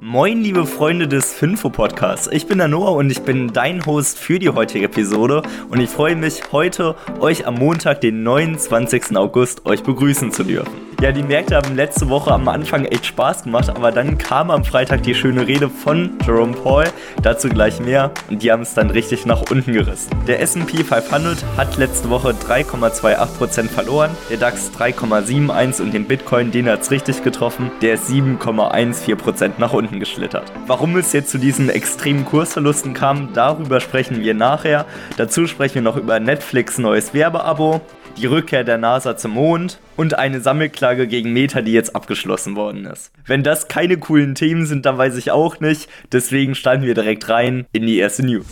[0.00, 2.28] Moin, liebe Freunde des Finfo-Podcasts.
[2.30, 5.42] Ich bin der Noah und ich bin dein Host für die heutige Episode.
[5.70, 9.16] Und ich freue mich, heute euch am Montag, den 29.
[9.16, 10.87] August, euch begrüßen zu dürfen.
[11.00, 14.64] Ja, die Märkte haben letzte Woche am Anfang echt Spaß gemacht, aber dann kam am
[14.64, 16.86] Freitag die schöne Rede von Jerome Paul.
[17.22, 20.10] Dazu gleich mehr und die haben es dann richtig nach unten gerissen.
[20.26, 26.68] Der SP 500 hat letzte Woche 3,28% verloren, der DAX 3,71 und den Bitcoin, den
[26.68, 30.50] hat es richtig getroffen, der ist 7,14% nach unten geschlittert.
[30.66, 34.84] Warum es jetzt zu diesen extremen Kursverlusten kam, darüber sprechen wir nachher.
[35.16, 37.82] Dazu sprechen wir noch über Netflix neues Werbeabo,
[38.16, 42.86] die Rückkehr der NASA zum Mond und eine Sammelklage gegen Meta, die jetzt abgeschlossen worden
[42.86, 43.10] ist.
[43.26, 45.90] Wenn das keine coolen Themen sind, dann weiß ich auch nicht.
[46.12, 48.46] Deswegen starten wir direkt rein in die erste News.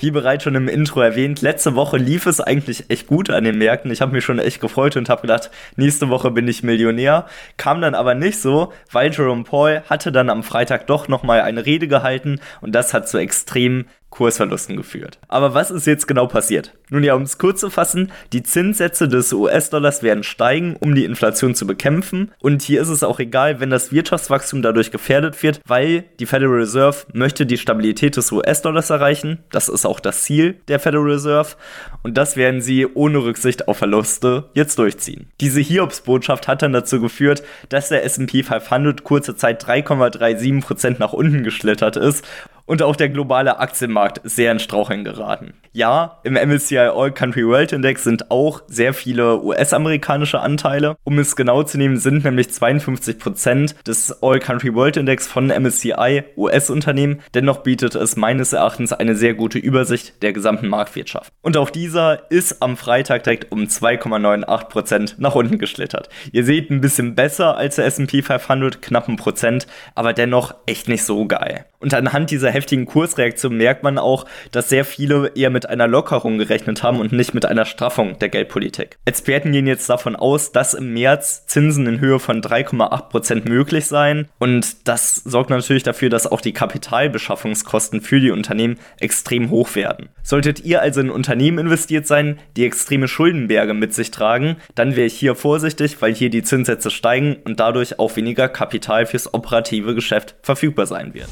[0.00, 3.58] Wie bereits schon im Intro erwähnt, letzte Woche lief es eigentlich echt gut an den
[3.58, 3.92] Märkten.
[3.92, 7.26] Ich habe mich schon echt gefreut und habe gedacht, nächste Woche bin ich Millionär.
[7.56, 11.64] Kam dann aber nicht so, weil Jerome Paul hatte dann am Freitag doch nochmal eine
[11.64, 13.86] Rede gehalten und das hat zu extremen
[14.16, 15.18] Kursverlusten geführt.
[15.28, 16.72] Aber was ist jetzt genau passiert?
[16.88, 21.04] Nun ja, um es kurz zu fassen, die Zinssätze des US-Dollars werden steigen, um die
[21.04, 22.32] Inflation zu bekämpfen.
[22.40, 26.54] Und hier ist es auch egal, wenn das Wirtschaftswachstum dadurch gefährdet wird, weil die Federal
[26.54, 29.40] Reserve möchte die Stabilität des US-Dollars erreichen.
[29.50, 31.56] Das ist auch das Ziel der Federal Reserve.
[32.02, 35.28] Und das werden sie ohne Rücksicht auf Verluste jetzt durchziehen.
[35.40, 41.44] Diese Hiobs-Botschaft hat dann dazu geführt, dass der S&P 500 kurze Zeit 3,37% nach unten
[41.44, 42.24] geschlittert ist
[42.66, 45.54] und auch der globale Aktienmarkt sehr in Straucheln geraten.
[45.72, 50.96] Ja, im MSCI All Country World Index sind auch sehr viele US-amerikanische Anteile.
[51.04, 56.24] Um es genau zu nehmen, sind nämlich 52% des All Country World Index von MSCI
[56.36, 57.20] US-Unternehmen.
[57.34, 61.30] Dennoch bietet es meines Erachtens eine sehr gute Übersicht der gesamten Marktwirtschaft.
[61.42, 66.08] Und auch dieser ist am Freitag direkt um 2,98% nach unten geschlittert.
[66.32, 70.88] Ihr seht ein bisschen besser als der S&P 500, knapp ein Prozent, aber dennoch echt
[70.88, 71.66] nicht so geil.
[71.78, 76.38] Und anhand dieser heftigen Kursreaktion merkt man auch, dass sehr viele eher mit einer Lockerung
[76.38, 78.96] gerechnet haben und nicht mit einer Straffung der Geldpolitik.
[79.04, 84.28] Experten gehen jetzt davon aus, dass im März Zinsen in Höhe von 3,8% möglich seien
[84.38, 90.08] und das sorgt natürlich dafür, dass auch die Kapitalbeschaffungskosten für die Unternehmen extrem hoch werden.
[90.22, 95.06] Solltet ihr also in Unternehmen investiert sein, die extreme Schuldenberge mit sich tragen, dann wäre
[95.06, 99.94] ich hier vorsichtig, weil hier die Zinssätze steigen und dadurch auch weniger Kapital fürs operative
[99.94, 101.28] Geschäft verfügbar sein wird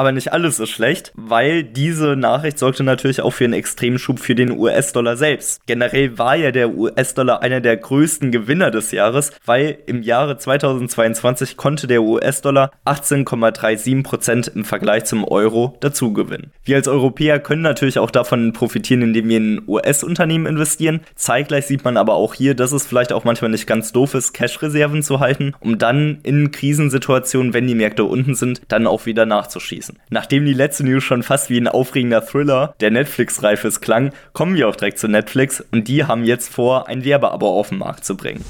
[0.00, 4.18] aber nicht alles ist schlecht, weil diese Nachricht sorgte natürlich auch für einen extremen Schub
[4.18, 5.60] für den US-Dollar selbst.
[5.66, 11.58] Generell war ja der US-Dollar einer der größten Gewinner des Jahres, weil im Jahre 2022
[11.58, 16.50] konnte der US-Dollar 18,37% im Vergleich zum Euro dazugewinnen.
[16.64, 21.00] Wir als Europäer können natürlich auch davon profitieren, indem wir in US-Unternehmen investieren.
[21.14, 24.32] Zeitgleich sieht man aber auch hier, dass es vielleicht auch manchmal nicht ganz doof ist,
[24.32, 29.26] Cash-Reserven zu halten, um dann in Krisensituationen, wenn die Märkte unten sind, dann auch wieder
[29.26, 30.02] nachzuschießen lassen.
[30.10, 34.54] Nachdem die letzte News schon fast wie ein aufregender Thriller, der Netflix-reif ist, klang, kommen
[34.54, 38.04] wir auch direkt zu Netflix und die haben jetzt vor, ein Werbeabo auf den Markt
[38.04, 38.44] zu bringen.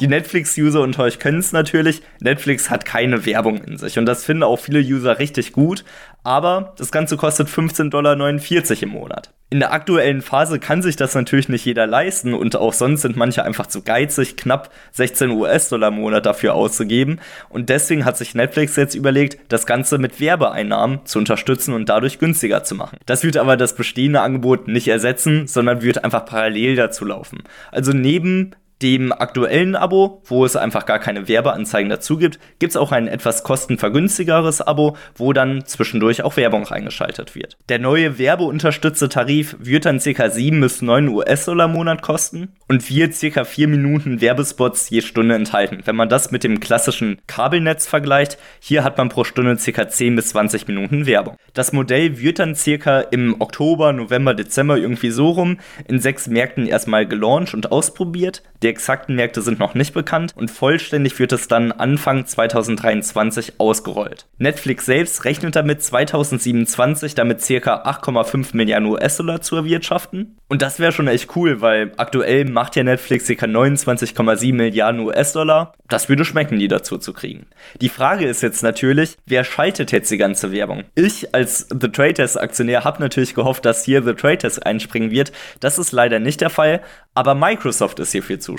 [0.00, 2.02] Die Netflix-User unter euch können es natürlich.
[2.20, 5.84] Netflix hat keine Werbung in sich und das finden auch viele User richtig gut.
[6.22, 9.32] Aber das Ganze kostet 15,49 Dollar im Monat.
[9.50, 13.16] In der aktuellen Phase kann sich das natürlich nicht jeder leisten und auch sonst sind
[13.16, 17.18] manche einfach zu geizig, knapp 16 US-Dollar im Monat dafür auszugeben.
[17.48, 22.18] Und deswegen hat sich Netflix jetzt überlegt, das Ganze mit Werbeeinnahmen zu unterstützen und dadurch
[22.18, 22.98] günstiger zu machen.
[23.06, 27.42] Das wird aber das bestehende Angebot nicht ersetzen, sondern wird einfach parallel dazu laufen.
[27.72, 32.76] Also neben dem aktuellen Abo, wo es einfach gar keine Werbeanzeigen dazu gibt, gibt es
[32.76, 37.56] auch ein etwas kostenvergünstigeres Abo, wo dann zwischendurch auch Werbung reingeschaltet wird.
[37.68, 40.30] Der neue werbeunterstützte Tarif wird dann ca.
[40.30, 43.44] 7 bis 9 US-Dollar im Monat kosten und wird ca.
[43.44, 45.80] 4 Minuten Werbespots je Stunde enthalten.
[45.84, 49.88] Wenn man das mit dem klassischen Kabelnetz vergleicht, hier hat man pro Stunde ca.
[49.88, 51.36] 10 bis 20 Minuten Werbung.
[51.54, 53.00] Das Modell wird dann ca.
[53.00, 58.42] im Oktober, November, Dezember irgendwie so rum in sechs Märkten erstmal gelauncht und ausprobiert.
[58.62, 63.54] Der die exakten Märkte sind noch nicht bekannt und vollständig wird es dann Anfang 2023
[63.56, 64.26] ausgerollt.
[64.36, 70.36] Netflix selbst rechnet damit 2027 damit circa 8,5 Milliarden US-Dollar zu erwirtschaften.
[70.48, 75.72] Und das wäre schon echt cool, weil aktuell macht ja Netflix circa 29,7 Milliarden US-Dollar.
[75.88, 77.46] Das würde schmecken, die dazu zu kriegen.
[77.80, 80.84] Die Frage ist jetzt natürlich, wer schaltet jetzt die ganze Werbung?
[80.94, 85.32] Ich als The Traders Aktionär habe natürlich gehofft, dass hier The Traders einspringen wird.
[85.60, 86.82] Das ist leider nicht der Fall,
[87.14, 88.57] aber Microsoft ist hierfür zuständig.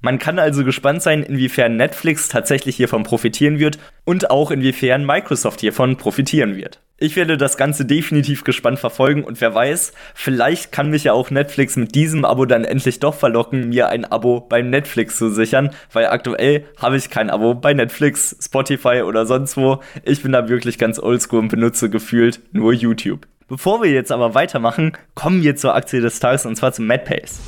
[0.00, 5.60] Man kann also gespannt sein, inwiefern Netflix tatsächlich hiervon profitieren wird und auch inwiefern Microsoft
[5.60, 6.80] hiervon profitieren wird.
[7.02, 11.30] Ich werde das Ganze definitiv gespannt verfolgen und wer weiß, vielleicht kann mich ja auch
[11.30, 15.70] Netflix mit diesem Abo dann endlich doch verlocken, mir ein Abo bei Netflix zu sichern,
[15.92, 19.80] weil aktuell habe ich kein Abo bei Netflix, Spotify oder sonst wo.
[20.04, 23.26] Ich bin da wirklich ganz oldschool und benutze gefühlt nur YouTube.
[23.48, 27.40] Bevor wir jetzt aber weitermachen, kommen wir zur Aktie des Tages und zwar zum MadPace.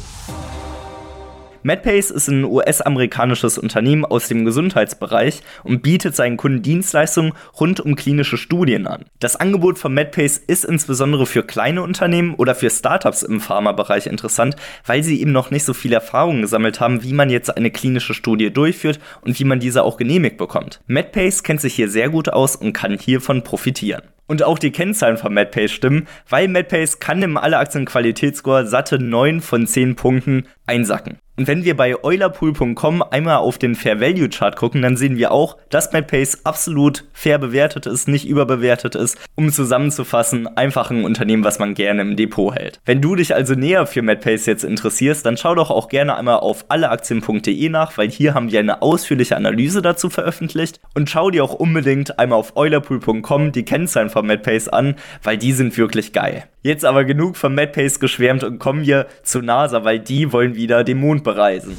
[1.67, 7.97] MedPace ist ein US-amerikanisches Unternehmen aus dem Gesundheitsbereich und bietet seinen Kunden Dienstleistungen rund um
[7.97, 9.07] klinische Studien an.
[9.19, 14.57] Das Angebot von MedPace ist insbesondere für kleine Unternehmen oder für Startups im Pharmabereich interessant,
[14.85, 18.13] weil sie eben noch nicht so viel Erfahrung gesammelt haben, wie man jetzt eine klinische
[18.13, 20.83] Studie durchführt und wie man diese auch genehmigt bekommt.
[20.87, 24.03] MedPace kennt sich hier sehr gut aus und kann hiervon profitieren.
[24.27, 28.99] Und auch die Kennzahlen von MadPace stimmen, weil MadPace kann im Alle Aktien Qualitätsscore satte
[28.99, 31.19] 9 von 10 Punkten einsacken.
[31.37, 35.33] Und wenn wir bei eulerpool.com einmal auf den Fair Value Chart gucken, dann sehen wir
[35.33, 39.19] auch, dass MadPace absolut fair bewertet ist, nicht überbewertet ist.
[39.35, 42.81] Um zusammenzufassen, einfach ein Unternehmen, was man gerne im Depot hält.
[42.85, 46.37] Wenn du dich also näher für MadPace jetzt interessierst, dann schau doch auch gerne einmal
[46.37, 50.81] auf alleaktien.de nach, weil hier haben wir eine ausführliche Analyse dazu veröffentlicht.
[50.95, 55.53] Und schau dir auch unbedingt einmal auf eulerpool.com die Kennzahlen von MadPace an, weil die
[55.53, 56.45] sind wirklich geil.
[56.67, 60.83] Jetzt aber genug von MadPace geschwärmt und kommen wir zu NASA, weil die wollen wieder
[60.83, 61.77] den Mond bereisen.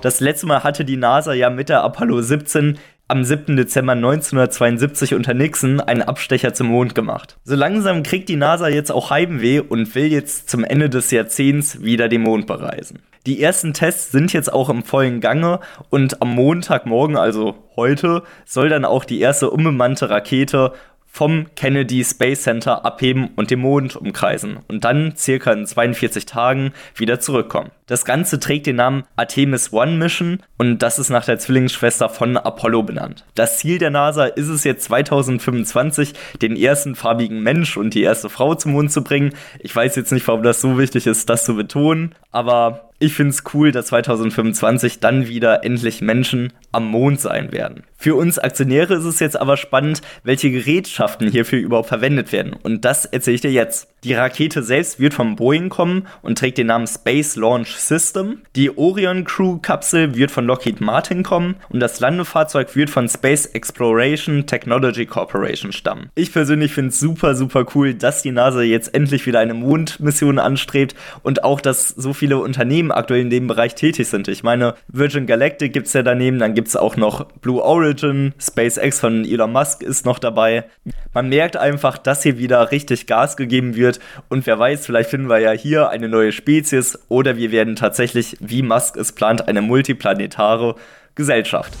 [0.00, 2.78] Das letzte Mal hatte die NASA ja mit der Apollo 17
[3.08, 3.54] am 7.
[3.58, 7.36] Dezember 1972 unter Nixon einen Abstecher zum Mond gemacht.
[7.44, 11.82] So langsam kriegt die NASA jetzt auch Heimweh und will jetzt zum Ende des Jahrzehnts
[11.82, 13.00] wieder den Mond bereisen.
[13.26, 15.60] Die ersten Tests sind jetzt auch im vollen Gange
[15.90, 20.72] und am Montagmorgen, also heute, soll dann auch die erste unbemannte Rakete
[21.06, 26.72] vom Kennedy Space Center abheben und den Mond umkreisen und dann circa in 42 Tagen
[26.94, 27.70] wieder zurückkommen.
[27.86, 32.36] Das Ganze trägt den Namen Artemis One Mission und das ist nach der Zwillingsschwester von
[32.36, 33.24] Apollo benannt.
[33.34, 36.12] Das Ziel der NASA ist es jetzt 2025,
[36.42, 39.32] den ersten farbigen Mensch und die erste Frau zum Mond zu bringen.
[39.60, 43.30] Ich weiß jetzt nicht, warum das so wichtig ist, das zu betonen, aber ich finde
[43.30, 47.84] es cool, dass 2025 dann wieder endlich Menschen am Mond sein werden.
[47.98, 52.52] Für uns Aktionäre ist es jetzt aber spannend, welche Gerätschaften hierfür überhaupt verwendet werden.
[52.52, 53.88] Und das erzähle ich dir jetzt.
[54.04, 58.42] Die Rakete selbst wird vom Boeing kommen und trägt den Namen Space Launch System.
[58.54, 63.46] Die Orion Crew Kapsel wird von Lockheed Martin kommen und das Landefahrzeug wird von Space
[63.46, 66.10] Exploration Technology Corporation stammen.
[66.14, 70.38] Ich persönlich finde es super, super cool, dass die NASA jetzt endlich wieder eine Mondmission
[70.38, 74.28] anstrebt und auch, dass so viele Unternehmen aktuell in dem Bereich tätig sind.
[74.28, 78.34] Ich meine, Virgin Galactic gibt es ja daneben, dann gibt es auch noch Blue Origin,
[78.40, 80.64] SpaceX von Elon Musk ist noch dabei.
[81.12, 85.28] Man merkt einfach, dass hier wieder richtig Gas gegeben wird und wer weiß, vielleicht finden
[85.28, 89.62] wir ja hier eine neue Spezies oder wir werden tatsächlich, wie Musk es plant, eine
[89.62, 90.74] multiplanetare
[91.14, 91.72] Gesellschaft.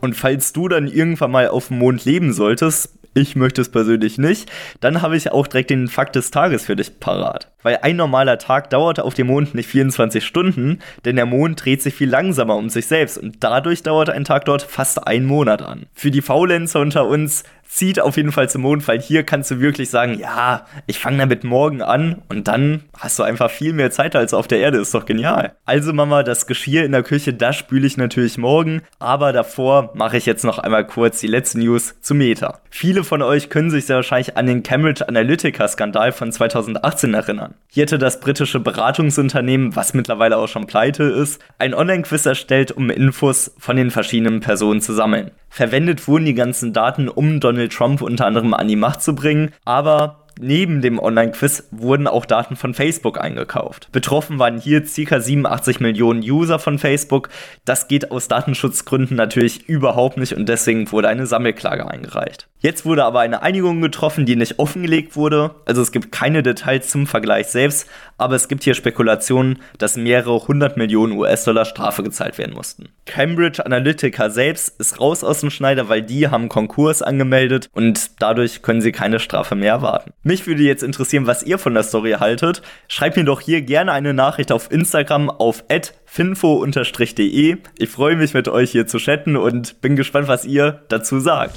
[0.00, 4.18] Und falls du dann irgendwann mal auf dem Mond leben solltest, ich möchte es persönlich
[4.18, 4.50] nicht,
[4.80, 7.53] dann habe ich auch direkt den Fakt des Tages für dich parat.
[7.64, 11.82] Weil ein normaler Tag dauert auf dem Mond nicht 24 Stunden, denn der Mond dreht
[11.82, 15.62] sich viel langsamer um sich selbst und dadurch dauert ein Tag dort fast einen Monat
[15.62, 15.86] an.
[15.94, 19.60] Für die Faulenzer unter uns zieht auf jeden Fall zum Mond, weil hier kannst du
[19.60, 23.90] wirklich sagen, ja, ich fange damit morgen an und dann hast du einfach viel mehr
[23.90, 25.54] Zeit als auf der Erde, ist doch genial.
[25.64, 30.16] Also Mama, das Geschirr in der Küche, das spüle ich natürlich morgen, aber davor mache
[30.16, 32.60] ich jetzt noch einmal kurz die letzten News zu Meta.
[32.70, 37.53] Viele von euch können sich sehr wahrscheinlich an den Cambridge Analytica Skandal von 2018 erinnern.
[37.68, 42.88] Hier hatte das britische Beratungsunternehmen, was mittlerweile auch schon pleite ist, ein Online-Quiz erstellt, um
[42.88, 45.32] Infos von den verschiedenen Personen zu sammeln.
[45.48, 49.50] Verwendet wurden die ganzen Daten, um Donald Trump unter anderem an die Macht zu bringen,
[49.64, 53.88] aber Neben dem Online-Quiz wurden auch Daten von Facebook eingekauft.
[53.92, 55.20] Betroffen waren hier ca.
[55.20, 57.28] 87 Millionen User von Facebook.
[57.64, 62.48] Das geht aus Datenschutzgründen natürlich überhaupt nicht und deswegen wurde eine Sammelklage eingereicht.
[62.64, 65.54] Jetzt wurde aber eine Einigung getroffen, die nicht offengelegt wurde.
[65.66, 67.86] Also es gibt keine Details zum Vergleich selbst,
[68.16, 72.88] aber es gibt hier Spekulationen, dass mehrere hundert Millionen US-Dollar Strafe gezahlt werden mussten.
[73.04, 78.62] Cambridge Analytica selbst ist raus aus dem Schneider, weil die haben Konkurs angemeldet und dadurch
[78.62, 80.12] können sie keine Strafe mehr erwarten.
[80.24, 82.62] Mich würde jetzt interessieren, was ihr von der Story haltet.
[82.88, 85.64] Schreibt mir doch hier gerne eine Nachricht auf Instagram auf
[86.06, 87.56] finfo-de.
[87.78, 91.56] Ich freue mich mit euch hier zu chatten und bin gespannt, was ihr dazu sagt.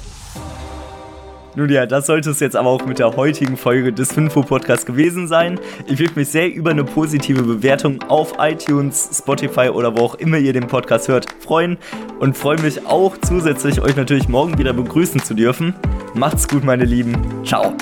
[1.56, 4.86] Nun ja, das sollte es jetzt aber auch mit der heutigen Folge des Finfo Podcasts
[4.86, 5.58] gewesen sein.
[5.88, 10.36] Ich würde mich sehr über eine positive Bewertung auf iTunes, Spotify oder wo auch immer
[10.36, 11.78] ihr den Podcast hört freuen
[12.20, 15.74] und freue mich auch zusätzlich euch natürlich morgen wieder begrüßen zu dürfen.
[16.14, 17.16] Macht's gut, meine Lieben.
[17.44, 17.74] Ciao.